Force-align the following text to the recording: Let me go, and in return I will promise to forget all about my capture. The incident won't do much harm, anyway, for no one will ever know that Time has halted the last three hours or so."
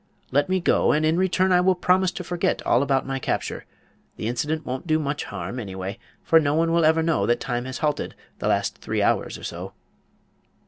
Let 0.31 0.49
me 0.49 0.59
go, 0.59 0.93
and 0.93 1.05
in 1.05 1.19
return 1.19 1.51
I 1.51 1.61
will 1.61 1.75
promise 1.75 2.09
to 2.13 2.23
forget 2.23 2.65
all 2.65 2.81
about 2.81 3.05
my 3.05 3.19
capture. 3.19 3.65
The 4.15 4.25
incident 4.27 4.65
won't 4.65 4.87
do 4.87 4.97
much 4.97 5.25
harm, 5.25 5.59
anyway, 5.59 5.99
for 6.23 6.39
no 6.39 6.55
one 6.55 6.71
will 6.71 6.85
ever 6.85 7.03
know 7.03 7.27
that 7.27 7.39
Time 7.39 7.65
has 7.65 7.77
halted 7.85 8.15
the 8.39 8.47
last 8.47 8.79
three 8.79 9.03
hours 9.03 9.37
or 9.37 9.43
so." 9.43 9.73